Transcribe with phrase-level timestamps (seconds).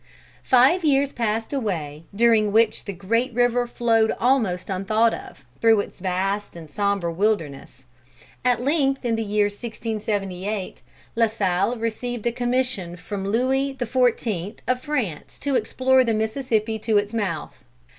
[0.41, 5.99] Five years passed away, during which the great river flowed almost unthought of, through its
[5.99, 7.83] vast and sombre wilderness.
[8.43, 10.81] At length in the year 1678,
[11.15, 14.57] La Salle received a commission from Louis the XIV.
[14.67, 17.63] of France to explore the Mississippi to its mouth.